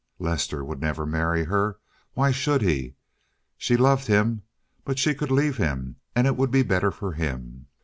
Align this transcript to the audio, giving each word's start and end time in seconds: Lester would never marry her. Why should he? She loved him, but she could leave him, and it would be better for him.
Lester 0.17 0.65
would 0.65 0.81
never 0.81 1.05
marry 1.05 1.43
her. 1.43 1.77
Why 2.15 2.31
should 2.31 2.63
he? 2.63 2.95
She 3.55 3.77
loved 3.77 4.07
him, 4.07 4.41
but 4.83 4.97
she 4.97 5.13
could 5.13 5.29
leave 5.29 5.57
him, 5.57 5.97
and 6.15 6.25
it 6.25 6.35
would 6.37 6.49
be 6.49 6.63
better 6.63 6.89
for 6.89 7.11
him. 7.11 7.67